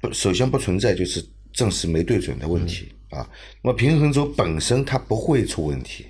[0.00, 3.28] 不首先不存在就是正时没对准的问题、啊。
[3.62, 6.06] 那么平衡轴本身它不会出问题，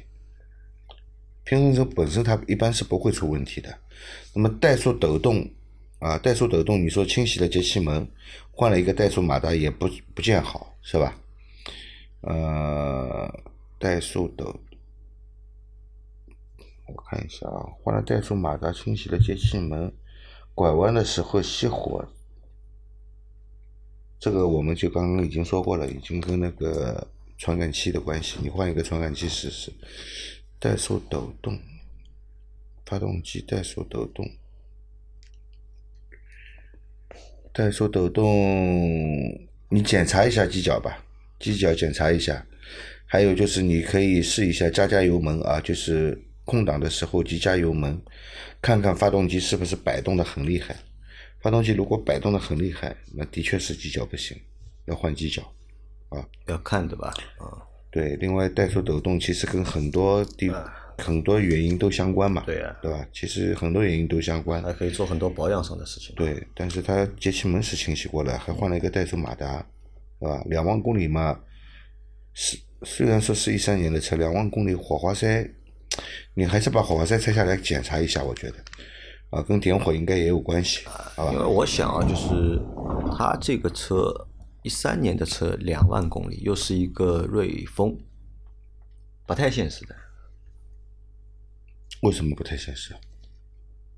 [1.45, 3.75] 平衡轴本身它一般是不会出问题的。
[4.35, 5.49] 那么怠速抖动
[5.99, 8.09] 啊，怠速抖动，你说清洗了节气门，
[8.53, 11.19] 换了一个怠速马达也不不见好，是吧？
[12.21, 13.43] 呃，
[13.81, 14.61] 怠速抖，
[16.87, 19.93] 我看一下啊，换了怠速马达，清洗了节气门，
[20.55, 22.09] 拐弯的时候熄火，
[24.21, 29.73] 这个我们就刚刚已经说过了，已经跟那个传感器的关系，你换一个传感器试试。
[30.61, 31.57] 怠速抖动，
[32.85, 34.29] 发动机怠速抖动，
[37.59, 38.25] 怠速抖动，
[39.69, 40.97] 你检查一下机脚吧，
[41.41, 42.47] 机脚检查一下。
[43.05, 48.01] 还有就是你可以试一下加加油门啊，就是空档的时候急加油门，
[48.63, 50.77] 看看发动机是不是摆动的很厉害。
[51.41, 54.41] 发动机如果摆动的很厉害，那的确是机脚不行，
[54.85, 55.43] 要换机脚
[56.11, 56.25] 啊。
[56.47, 57.13] 要看的吧？
[57.39, 57.59] 啊，
[57.91, 60.49] 对，另外怠速抖动其实跟很多地、
[60.99, 63.07] 很多原因都相关嘛，对呀对吧？
[63.13, 64.61] 其实很多原因都相关。
[64.63, 66.15] 还可以做很多保养上的事情。
[66.17, 69.65] 对，但是它节气门是清洗过了，还换了一个怠速马达，
[70.19, 70.43] 对吧？
[70.47, 71.39] 两万公里嘛，
[72.35, 75.49] 是虽然说是一三年的车，两万公里火花塞，
[76.35, 78.57] 你还是把火花塞拆下来检查一下，我觉得，
[79.31, 81.33] 啊，跟点火应该也有关系，好吧？
[81.33, 82.61] 因为我想啊，就是
[83.17, 84.13] 它这个车
[84.65, 87.97] 一三年的车两万公里，又是一个瑞风，
[89.27, 89.95] 不太现实的。
[92.03, 92.95] 为什么不太现实？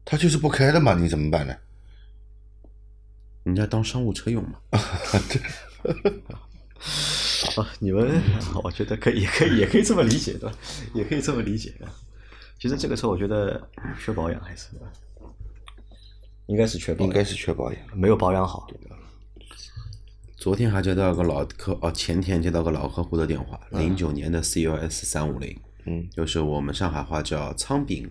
[0.04, 1.54] 它就是不开的嘛，你怎么办呢？
[3.44, 4.58] 人家当商务车用嘛。
[7.56, 8.20] 啊，你们
[8.62, 10.56] 我觉得可以，也可以，也可以这么理解，对吧？
[10.94, 11.74] 也可以这么理解。
[12.58, 14.68] 其实这个车我觉得缺保养，还是
[16.46, 17.82] 应该是缺保养，应该是缺保养。
[17.94, 18.66] 没有保养好。
[20.36, 28.10] 昨天还接到个老客，哦，前天接到个老客户的电话，零九年的 CUS 三五零，嗯，就是我们上海话叫苍饼，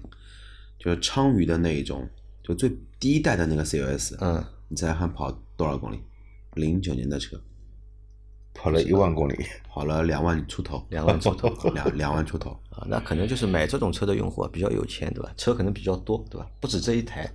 [0.77, 2.07] 就是鲳鱼的那一种，
[2.43, 5.99] 就最第一代的那个 CUS，嗯，你猜还跑多少公里？
[6.55, 7.39] 零九年的车，
[8.53, 9.35] 跑了一万公里，
[9.67, 15.31] 跑了两万出头，两万出头两两万出头，啊，那可能就是买这种车的用户啊比较有钱，对吧？
[15.37, 16.47] 车可能比较多，对吧？
[16.59, 17.31] 不止这一台，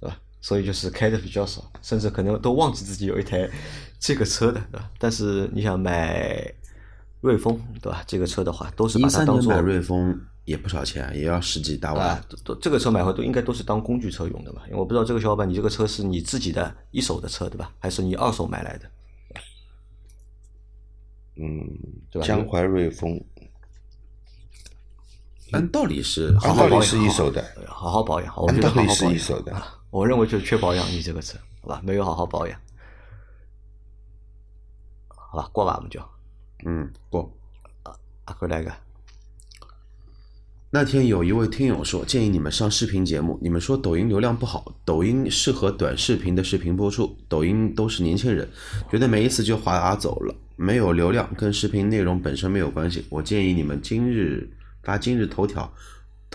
[0.00, 0.18] 对吧？
[0.40, 3.48] 所以就是开的比较少，甚至可能都忘记自己有一台
[4.00, 4.90] 这个车的，对吧？
[4.98, 6.52] 但是你想买
[7.24, 8.04] 瑞风，对吧？
[8.06, 12.10] 这个车的话，都是一把它当做三年买瑞风也不少钱，也要十几大万。
[12.10, 14.62] 啊，都都这个车买回来都应该都是当工具车用的吧？
[14.66, 17.72] 因为我不知道这个小伙伴，你这个车是你自己的一手的车，对吧？
[17.78, 18.90] 还是你二手买来的？
[21.36, 21.66] 嗯
[22.10, 23.18] 对，吧江淮瑞风，
[25.52, 29.52] 按道理是好好保养是一手的，呃好好保养，我觉得好好保养是一手的。
[29.54, 29.80] 啊。
[29.90, 31.80] 我认为就是缺保养，你这个车，好吧？
[31.82, 32.60] 没有好好保养，
[35.08, 35.48] 好吧？
[35.52, 36.00] 过吧，我们就
[36.64, 37.30] 嗯，过。
[38.26, 38.72] 啊，回来一个，
[40.70, 43.38] 那天有一位听友说，建议你们上视频节目。
[43.42, 48.48] 你们说抖音流量不好，抖音适合短视频的视频播出，抖音都是年轻人，
[48.90, 53.04] 觉得没意思就划拉走了，没有流量，跟视频内容本身没有关系。
[53.10, 54.50] 我建议你们今日
[54.82, 55.70] 发今日头条，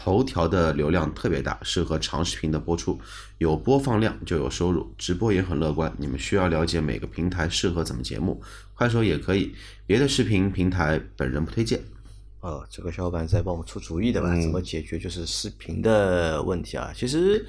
[0.01, 2.97] 头条的流量特别大，适合长视频的播出，
[3.37, 5.93] 有播放量就有收入，直播也很乐观。
[5.97, 8.41] 你们需要了解每个平台适合怎么节目，
[8.73, 9.53] 快手也可以，
[9.85, 11.81] 别的视频平台本人不推荐。
[12.39, 14.29] 哦，这个小伙伴在帮我出主意的吧？
[14.39, 16.93] 怎么解决就是视频的问题啊？
[16.95, 17.45] 其实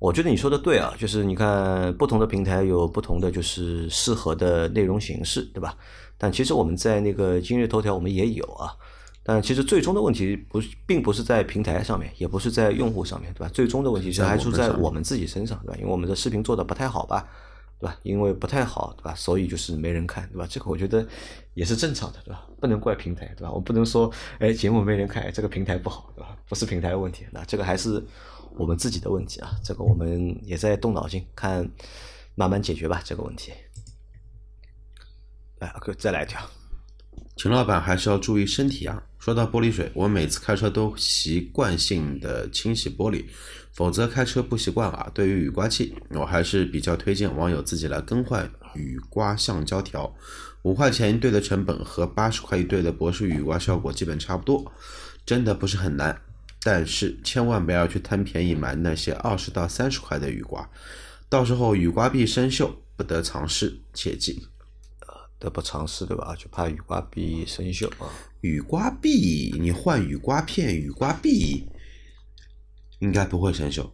[0.00, 5.76] 我觉得你说的对啊，就是你看不同的平台有不同的就是适合的内容形式，对吧？
[6.18, 8.74] 但其实我们在那个今日头条我们也有啊，
[9.22, 13.48] 但其实最终的问题不是，并不是在平台上面，也不是在用户上面，对吧？
[13.52, 15.76] 最终的问题是在还出在我们自己身上，对吧？
[15.76, 17.28] 因为我们的视频做的不太好吧，
[17.78, 17.96] 对吧？
[18.02, 19.14] 因为不太好，对吧？
[19.14, 20.46] 所以就是没人看，对吧？
[20.48, 21.06] 这个我觉得
[21.54, 22.46] 也是正常的，对吧？
[22.60, 23.52] 不能怪平台，对吧？
[23.52, 26.36] 我不能说，哎，节目没人看，这个平台不好，对吧？
[26.48, 28.02] 不是平台的问题，那这个还是
[28.56, 29.50] 我们自己的问题啊。
[29.62, 31.70] 这个我们也在动脑筋，看
[32.34, 33.52] 慢慢解决吧这个问题。
[35.58, 36.40] 来，哥再来一条。
[37.36, 39.02] 秦老板还是要注意身体啊！
[39.20, 43.26] 说到玻璃水，我每次开车都习惯性的清洗玻璃，
[43.70, 45.10] 否则开车不习惯啊。
[45.12, 50.10] 对于雨刮器，我还是比较推荐网友自己来更换雨刮橡胶条，
[50.62, 54.72] 五块钱一对的成本和八十块一对的博士雨刮效果基本差不多，
[55.26, 56.22] 真的不是很难。
[56.62, 60.66] 但是千万不要去贪便宜买那些二十到三十块的雨刮，
[61.28, 64.46] 到时候雨刮臂生锈，不得藏事，切记。
[65.40, 66.36] 得不偿失，对吧？
[66.38, 68.06] 就怕雨刮臂生锈啊。
[68.42, 71.66] 雨刮臂，你换雨刮片、雨刮臂，
[73.00, 73.84] 应该不会生锈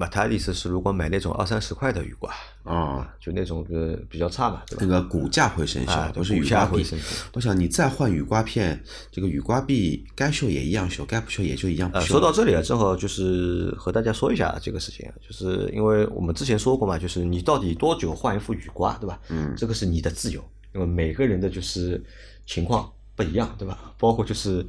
[0.00, 3.12] 那他的意思是，如果买那种二三十块的雨刮，啊。
[3.20, 4.82] 就那种呃比较差嘛，对吧？
[4.82, 7.02] 那个骨架会生啊锈，不是雨刮臂架会生锈。
[7.32, 12.06] 我想你再换雨刮片，这个雨刮臂该锈也一样锈，该不锈也就一样不呃，锈。
[12.06, 19.18] 说到这里啊，正好就是和大家说一下这个事情，啊就是因为我们之前说过嘛，就是你到底多久换一副雨刮，对吧？
[19.30, 20.40] 嗯这个是你的自由，
[20.74, 22.02] 因为每个人的就是
[22.46, 23.94] 情况不一样，对吧？
[23.98, 24.64] 包括就是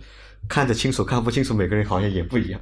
[0.48, 2.60] 看得清楚看不清楚，每个人好像也不一样。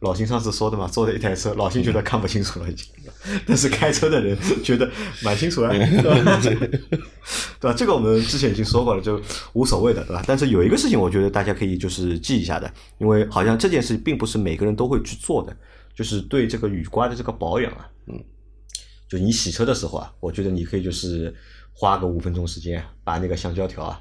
[0.00, 2.86] 老秦上次说的嘛，坐的一台车，老秦觉得看不清楚了已经，
[3.46, 4.90] 但是开车的人觉得
[5.22, 6.40] 蛮清楚啊，对吧？
[7.60, 7.72] 对吧？
[7.76, 9.20] 这个我们之前已经说过了，就
[9.52, 10.22] 无所谓的，对吧？
[10.26, 15.56] 但是有一个事情，我觉得大家可以就是记一下的，因为好像这件事并不是每个人都会去做的，
[15.94, 18.24] 就是对这个雨刮的这个保养啊，嗯，
[19.08, 21.32] 就你洗车的时候啊，我觉得你可以就是
[21.80, 23.98] 花个五分钟时间，把那个橡胶条啊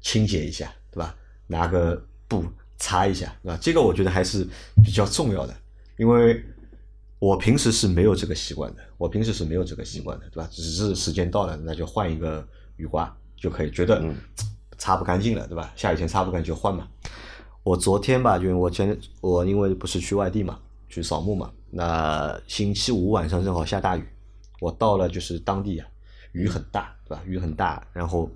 [0.00, 1.12] 清洁一下，对吧？
[1.48, 2.44] 拿个布
[2.76, 3.58] 擦一下，对吧？
[3.60, 4.46] 这个我觉得还是
[4.84, 5.52] 比较重要的，
[5.96, 6.40] 因为
[7.18, 10.48] 我平时是没有这个习惯的，我平时是没有这个习惯的，对吧？
[10.52, 14.00] 只是时间到了，那就换一个雨刮就可以，觉得
[14.78, 15.72] 擦不干净了，对吧？
[15.74, 16.86] 下雨天擦不干净就换嘛。
[17.64, 24.08] 我昨天吧，就因为我前我因为不是去外地嘛，去扫墓嘛，那星期五晚上正好下大雨，
[24.60, 25.88] 我到了就是当地啊，
[26.30, 27.22] 雨很大，对吧？
[27.24, 28.30] 雨很大，然后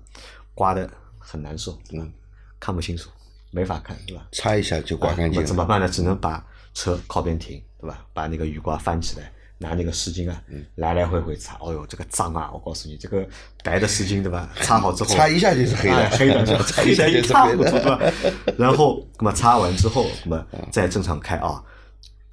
[0.55, 2.11] 刮的很难受，嗯，
[2.59, 3.09] 看不清楚，
[3.51, 4.27] 没法看，对吧？
[4.31, 5.41] 擦一下就刮干净了。
[5.41, 5.87] 那怎么办呢？
[5.87, 8.05] 只能把车靠边停，对吧？
[8.13, 11.55] 把那个雨刮翻起来，拿那个湿巾啊，嗯来来回回擦。
[11.61, 12.49] 哦哟，这个脏啊！
[12.51, 13.25] 我告诉你，这个
[13.63, 14.49] 白的湿巾，对吧？
[14.61, 18.53] 擦好之后，擦一下就是黑的哎 黑的，擦黑一下就是的一塌糊涂，黑的对吧？
[18.57, 21.63] 然后，那么擦完之后，那么再正常开啊。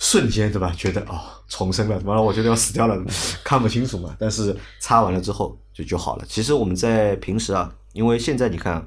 [0.01, 0.75] 瞬间对吧？
[0.77, 3.01] 觉得哦，重生了，完了，我觉得要死掉了，
[3.45, 4.17] 看不清楚嘛。
[4.19, 6.25] 但是擦完了之后就就好了。
[6.27, 8.85] 其实我们在平时啊，因为现在你看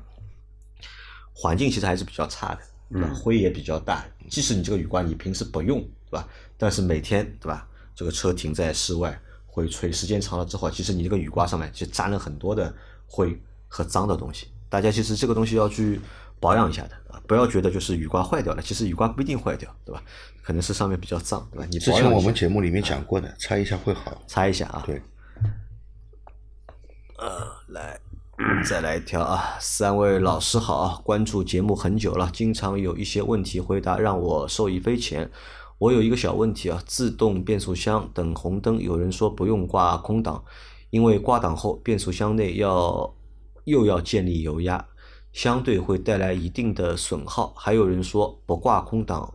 [1.32, 2.60] 环境其实还是比较差的，
[2.92, 3.14] 对吧？
[3.14, 4.04] 灰也比较大。
[4.28, 6.28] 即使你这个雨刮你平时不用，对吧？
[6.58, 7.68] 但是每天对吧？
[7.96, 12.74] 这个车停在室外会吹，时间长了之后，其实你这个雨刮上面就沾了很多的
[13.06, 14.48] 灰和脏的东西。
[14.68, 16.02] 大家其实这个东西要去
[16.44, 20.04] 保养一下的啊，不要觉得就是雨刮坏掉了，其实雨刮不一定坏掉，对吧？
[20.42, 21.66] 可能是上面比较脏，对吧？
[21.72, 24.22] 你之前我们节目里面讲过的，擦一下会好。
[24.28, 24.84] 擦一下啊。
[24.86, 25.02] 对，
[27.18, 27.98] 呃来，
[28.68, 29.56] 再来一条啊！
[29.62, 35.32] 三位老师好啊，关注节目很久了，经常有一些问题回答让我受益匪浅。
[35.80, 40.44] 我有一个小问题啊，自动变速箱等红灯，有人说不用挂空挡，
[40.90, 43.16] 因为挂挡后变速箱内要
[43.64, 44.86] 又要建立油压，
[45.34, 47.54] 相对会带来一定的损耗。
[47.58, 49.34] 还有人说不挂空挡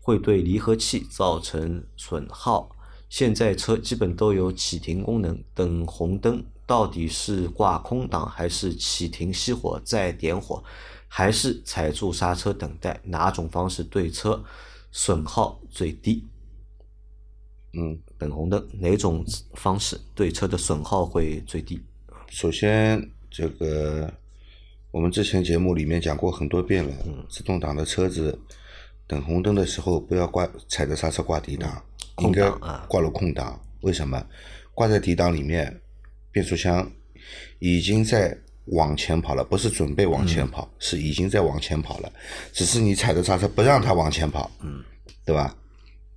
[0.00, 2.74] 会对离合器造成损耗。
[3.08, 10.64] 现在车基本都有启停功能，等红灯到底是挂空挡还是启停熄火再点火，
[11.06, 13.00] 还是踩住刹车等待？
[13.04, 14.42] 哪种方式对车
[14.90, 16.26] 损耗最低？
[17.74, 21.80] 嗯，等红灯哪种方式对车的损耗会最低？
[22.30, 24.12] 首先这个
[24.94, 26.94] 我们之前节目里面讲过很多遍了，
[27.28, 28.38] 自动挡的车子
[29.08, 32.48] 等红灯的时候不要挂踩着刹车挂低档，空应该
[32.86, 33.60] 挂入空档。
[33.80, 34.24] 为什么？
[34.72, 35.80] 挂在低档里面，
[36.30, 36.88] 变速箱
[37.58, 42.12] 已经在往前跑了，不是准备往前跑，是已经在往前跑了，
[42.52, 44.80] 只是你踩着刹车不让它往前跑，嗯，
[45.26, 45.56] 对吧？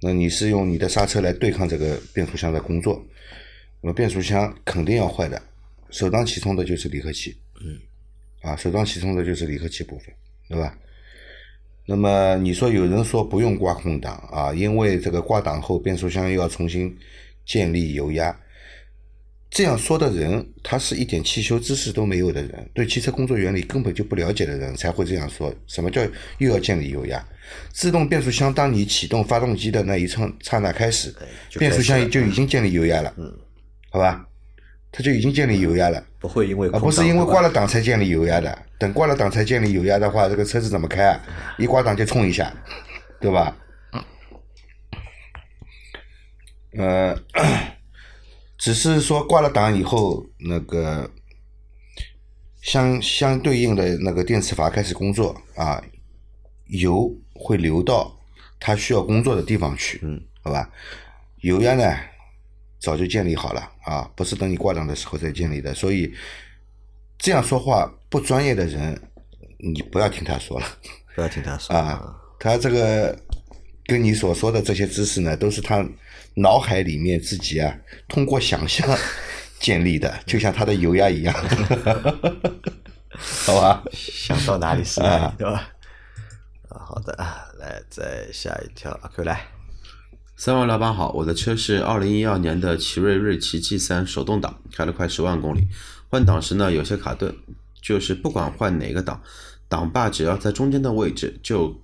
[0.04, 3.04] 那你是用你的刹车来对抗这个变速箱的工作，
[3.82, 5.42] 那么变速箱肯定要坏的，
[5.90, 7.36] 首当其冲的就是离合器，
[7.66, 7.76] 嗯，
[8.42, 10.14] 啊，首当其冲的就是离合器部分，
[10.48, 10.78] 对吧？
[11.90, 16.94] 那么你说有人说不用挂空挡啊，因为这个挂档后变速箱又要重新
[17.46, 18.38] 建立油压，
[19.50, 25.54] 这样说的人，他是一点汽修知识都没有的人，对汽车工作原理根本就不了解的人才会这样说。
[25.66, 26.02] 什么叫
[26.40, 27.26] 又要建立油压？
[27.72, 31.16] 自动变速箱当你启动发动机的那一刹刹那开始，
[31.58, 33.34] 变速箱就已经建立油压了，嗯，
[33.90, 34.28] 好吧，
[34.98, 36.04] 它就已经建立油压了。
[36.18, 41.22] 不会因为啊，不是因为挂了档才建立油压的，等挂了档才建立油压的话，这个车子怎么开啊？
[41.60, 42.52] 一挂档就冲一下，
[43.22, 43.56] 对吧？
[46.76, 47.16] 呃，
[48.58, 51.12] 只是说挂了档以后，那个
[52.64, 55.80] 相相对应的那个电磁阀开始工作啊，
[56.66, 58.20] 油会流到
[58.60, 60.68] 它需要工作的地方去，嗯，好吧？
[61.42, 61.96] 油压呢
[62.80, 66.14] 早就建立好了啊，不是等你挂档的时候再建立的，所以
[67.18, 69.00] 这样说话不专业的人，
[69.58, 70.68] 你不要听他说了
[71.16, 73.18] 不要听他说啊，他这个
[73.86, 75.84] 跟你所说的这些知识呢，都是他
[76.36, 77.76] 脑海里面自己啊
[78.08, 78.88] 通过想象
[79.60, 81.34] 建立的，就像他的油压一样，
[83.10, 83.84] 好吧？
[83.92, 85.68] 想到哪里是哪里，对吧？
[86.70, 87.16] 啊，好的，
[87.58, 89.57] 来再下一条，阿 Q 来。
[90.40, 95.68] 三位老板好，我的车是二零一二年的奇瑞瑞奇 G 三手动挡，开了快十万公里。
[96.10, 97.36] 换挡时呢有些卡顿，
[97.82, 99.20] 就是不管换哪个档，
[99.68, 101.82] 档把只要在中间的位置就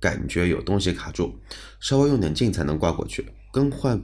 [0.00, 1.38] 感觉有东西卡住，
[1.80, 3.30] 稍微用点劲才能挂过去。
[3.52, 4.02] 更换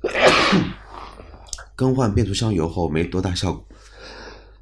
[1.76, 3.66] 更换变速箱油后没多大效果，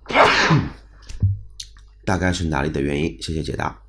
[2.04, 3.16] 大概是哪里的原因？
[3.22, 3.83] 谢谢解答。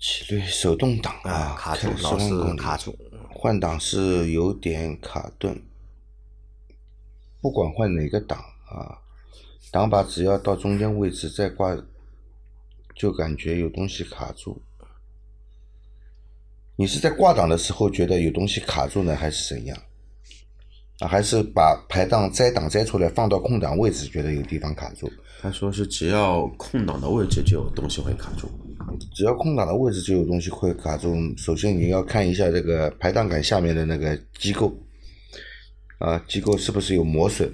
[0.00, 2.96] 奇瑞手动挡啊，卡住开，老是10万公里卡住。
[3.30, 5.60] 换挡是有点卡顿，
[7.40, 8.38] 不管换哪个档
[8.68, 8.98] 啊，
[9.70, 11.76] 档把只要到中间位置再挂，
[12.94, 14.60] 就感觉有东西卡住。
[16.76, 19.76] 你是在挂档的时候觉得有东西卡住呢，还是怎样？
[21.00, 25.10] 啊，还是把排档摘档摘出来放到空档位置，觉得有地方卡住？
[25.40, 28.48] 他说是只要空档的位置就有东西会卡住。
[29.14, 31.14] 只要空档的位置就有东西会卡住。
[31.36, 34.76] 首先你要看一下这个排档杆下面的那个机构，
[35.98, 37.50] 啊，机构是不是有磨损？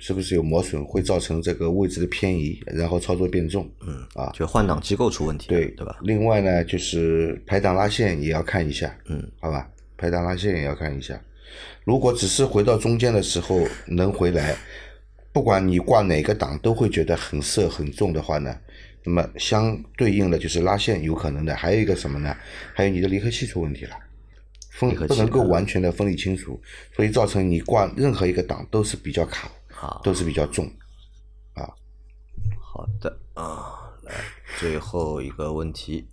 [0.00, 3.68] 是不是有磨损会造成这个位置的偏移，然后操作变重？
[3.84, 5.98] 嗯啊，就换挡机构出问题，对对吧？
[6.02, 11.20] 另外呢，就是排档拉线也要看一下，嗯，好吧，排档拉线也要看一下。
[11.82, 14.54] 如果只是回到中间的时候能回来，
[15.32, 18.56] 不管你挂哪个档都会觉得很涩很重的话呢，
[19.04, 22.36] 那么相对应的就是拉线有可能的，还有一个什么呢？
[22.74, 23.96] 还有你的离合器出问题了，
[24.70, 26.60] 分不能够嗯完全的分离清楚，
[26.94, 30.66] 所以造成你挂任何一个档都是比较卡，好，都是比较重。
[31.54, 31.68] 啊
[32.60, 34.12] 好的啊，来
[34.58, 36.06] 最后一个问题，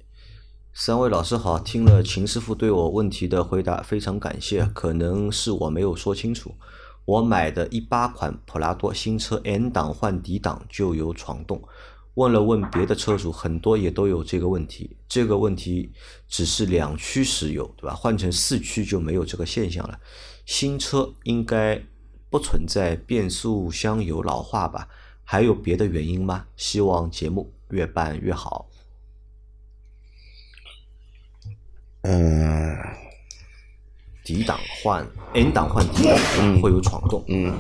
[0.74, 4.66] 三位老师好，听了秦师傅对我问题的回答，非常感谢。
[4.74, 6.56] 可能是我没有说清楚，
[7.06, 11.62] 我买的一八款普拉多新车 N 档换 D 档就有闯动，
[12.16, 14.98] 问了问别的车主，很多也都有这个问题。
[15.08, 15.92] 这个问题
[16.28, 17.96] 只是两驱时有，对吧？
[17.96, 20.00] 换成四驱就没有这个现象了。
[20.46, 21.82] 新车应该
[22.30, 24.88] 不存在变速箱油老化吧？
[25.24, 26.46] 还有别的原因吗？
[26.56, 28.70] 希望节目越办越好。
[32.04, 32.78] 嗯、
[34.24, 37.52] D 档换 N 档换 D 档会有闯动，嗯，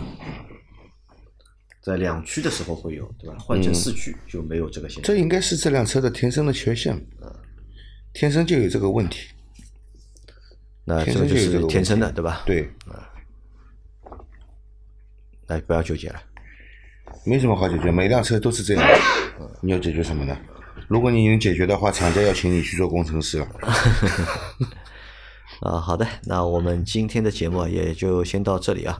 [1.86, 3.36] 在两驱的时候会有，对吧？
[3.38, 5.04] 换成四驱就没有这个现象。
[5.04, 7.00] 这应该是这辆车的天生的缺陷，
[8.12, 9.28] 天生就有这个问题。
[10.84, 13.06] 那天这个就是生就有这个天生的，对吧？，对，啊
[15.48, 16.20] 那不要纠结了。
[17.24, 18.84] 没什么好解决，每辆车都是这样。
[19.62, 20.36] 你要解决什么呢？
[20.88, 23.48] 如果你能解决的话，厂家要请你去做工程师了。
[25.62, 29.00] 啊，好的，那我们今天的节目也就先到这里啊。